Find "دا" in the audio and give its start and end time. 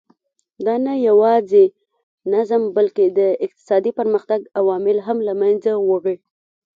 0.65-0.75